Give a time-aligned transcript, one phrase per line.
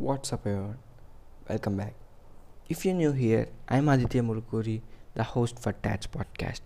[0.00, 0.78] What's up, everyone?
[1.46, 1.92] Welcome back.
[2.70, 4.80] If you're new here, I'm Aditya Murukuri,
[5.14, 6.60] the host for Tats Podcast,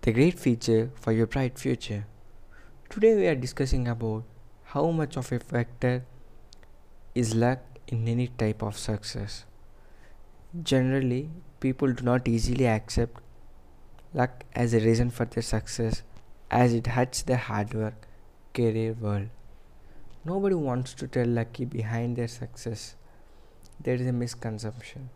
[0.00, 2.06] the great feature for your bright future.
[2.90, 4.24] Today, we are discussing about
[4.64, 6.04] how much of a factor
[7.14, 9.44] is luck in any type of success.
[10.60, 11.30] Generally,
[11.60, 13.20] people do not easily accept
[14.12, 16.02] luck as a reason for their success
[16.50, 18.08] as it hurts their hard work,
[18.52, 19.28] career world.
[20.24, 22.94] Nobody wants to tell lucky behind their success.
[23.80, 25.10] There is a misconception.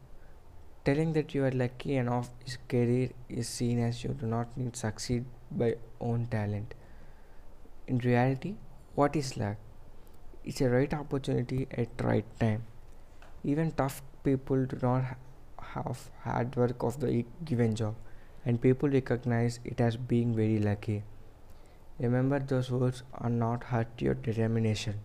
[0.84, 4.74] Telling that you are lucky enough is career is seen as you do not need
[4.74, 6.74] succeed by own talent.
[7.86, 8.56] In reality,
[8.96, 9.58] what is luck?
[10.42, 12.64] It's a right opportunity at right time.
[13.44, 15.04] Even tough people do not
[15.60, 17.94] have hard work of the given job,
[18.44, 21.04] and people recognize it as being very lucky.
[21.98, 24.96] Remember, those words are not hurt your determination,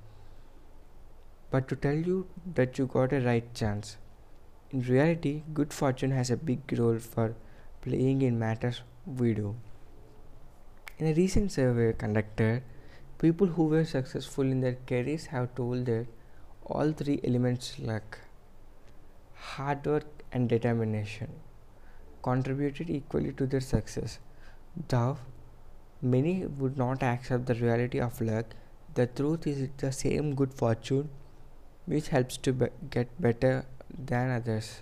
[1.50, 3.98] but to tell you that you got a right chance.
[4.72, 7.36] In reality, good fortune has a big role for
[7.82, 9.56] playing in matters we do.
[10.98, 12.62] In a recent survey conducted,
[13.20, 16.08] people who were successful in their careers have told that
[16.66, 18.20] all three elements luck,
[19.34, 21.30] hard work, and determination
[22.22, 24.20] contributed equally to their success.
[24.88, 25.18] Though
[26.02, 28.46] Many would not accept the reality of luck.
[28.96, 31.10] The truth is, it's the same good fortune
[31.86, 33.66] which helps to be- get better
[34.12, 34.82] than others.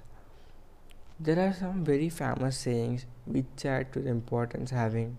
[1.19, 5.17] There are some very famous sayings which add to the importance having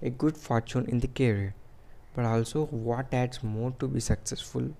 [0.00, 1.54] a good fortune in the career,
[2.14, 4.70] but also what adds more to be successful.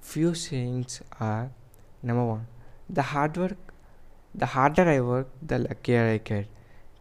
[0.00, 1.50] Few sayings are
[2.02, 2.46] number one,
[2.88, 3.58] the hard work,
[4.34, 6.46] the harder I work, the luckier I get.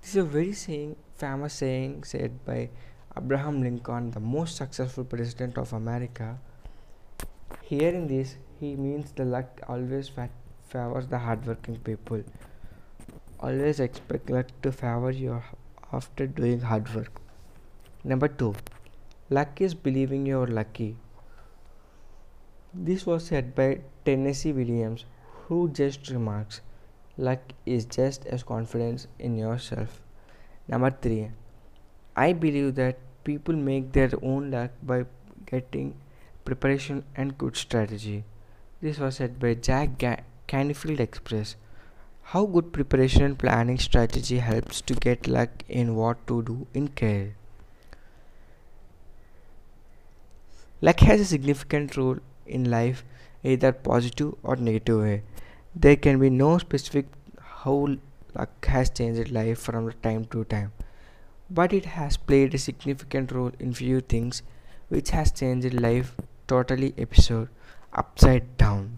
[0.02, 2.70] This is a very saying, famous saying said by
[3.18, 6.38] Abraham Lincoln, the most successful president of America.
[7.62, 10.30] Hearing this, he means the luck always fa-
[10.68, 12.24] favors the hardworking people.
[13.40, 15.42] Always expect luck to favor you
[15.94, 17.22] after doing hard work.
[18.04, 18.54] Number two,
[19.30, 20.98] luck is believing you're lucky.
[22.74, 25.06] This was said by Tennessee Williams,
[25.48, 26.62] who just remarks,
[27.18, 30.02] luck is just as confidence in yourself.
[30.68, 31.32] Number three,
[32.16, 35.06] I believe that people make their own luck by
[35.52, 35.94] getting
[36.46, 38.24] preparation and good strategy.
[38.82, 41.56] This was said by Jack Ga- Canfield Express.
[42.34, 46.88] How good preparation and planning strategy helps to get luck in what to do in
[46.88, 47.36] care.
[50.82, 53.04] Luck has a significant role in life,
[53.44, 55.24] either positive or negative way.
[55.76, 57.06] There can be no specific
[57.62, 57.78] how
[58.36, 60.72] luck has changed life from time to time
[61.50, 64.42] but it has played a significant role in few things
[64.90, 66.16] which has changed life
[66.48, 67.50] totally episode
[67.94, 68.98] upside down.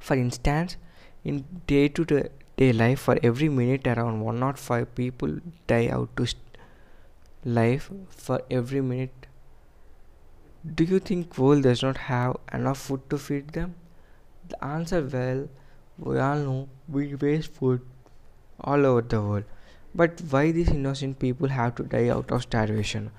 [0.00, 0.76] For instance
[1.24, 6.58] in day to day life for every minute around 105 people die out to st-
[7.44, 9.26] life for every minute.
[10.74, 13.74] Do you think world does not have enough food to feed them?
[14.48, 15.48] The answer well
[15.98, 17.80] we all know we waste food
[18.60, 19.44] all over the world
[19.94, 23.10] but why these innocent people have to die out of starvation?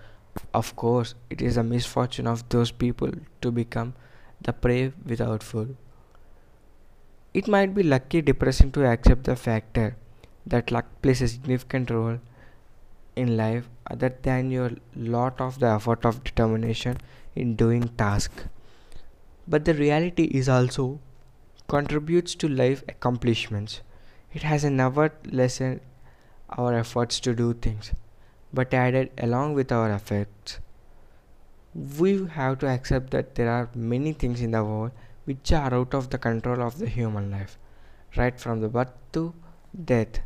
[0.53, 3.11] Of course, it is the misfortune of those people
[3.41, 3.93] to become
[4.41, 5.75] the prey without food.
[7.33, 9.95] It might be lucky depressing to accept the factor
[10.45, 12.19] that luck plays a significant role
[13.15, 16.97] in life other than your lot of the effort of determination
[17.35, 18.31] in doing task.
[19.47, 20.99] But the reality is also
[21.67, 23.81] contributes to life accomplishments.
[24.33, 25.81] It has a never lesson
[26.57, 27.91] our efforts to do things,
[28.53, 30.59] but added along with our efforts.
[31.73, 34.91] We have to accept that there are many things in the world
[35.25, 37.57] which are out of the control of the human life,
[38.15, 39.33] right from the birth to
[39.85, 40.19] death.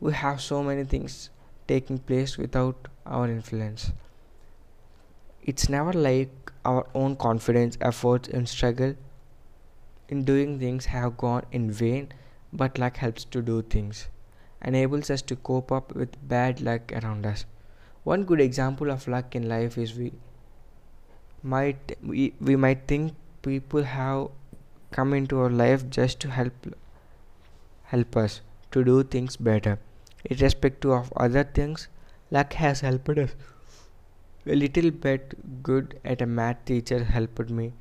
[0.00, 1.30] We have so many things
[1.68, 3.92] taking place without our influence.
[5.42, 8.94] It's never like our own confidence, efforts, and struggle
[10.08, 12.08] in doing things have gone in vain,
[12.52, 14.08] but luck helps to do things
[14.64, 17.44] enables us to cope up with bad luck around us.
[18.04, 20.12] One good example of luck in life is we
[21.42, 24.28] might we, we might think people have
[24.90, 26.66] come into our life just to help
[27.84, 28.40] help us
[28.72, 29.78] to do things better.
[30.24, 31.88] Irrespective of other things,
[32.30, 33.34] luck has helped us.
[34.46, 37.72] A little bit good at a math teacher helped me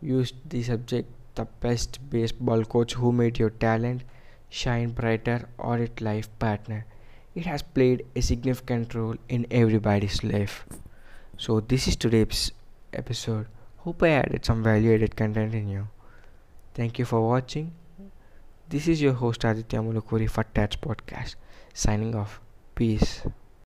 [0.00, 4.02] use the subject the best baseball coach who made your talent
[4.48, 6.86] shine brighter or its life partner.
[7.34, 10.64] It has played a significant role in everybody's life.
[11.36, 12.52] So, this is today's
[12.92, 13.46] episode.
[13.78, 15.88] Hope I added some value added content in you.
[16.74, 17.72] Thank you for watching.
[18.68, 21.34] This is your host Aditya Mulukuri for Tats Podcast.
[21.72, 22.40] Signing off.
[22.74, 23.22] Peace.